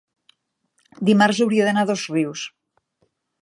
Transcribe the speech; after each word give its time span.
dimarts 1.09 1.41
hauria 1.45 1.67
d'anar 1.67 1.85
a 1.87 1.89
Dosrius. 1.91 2.47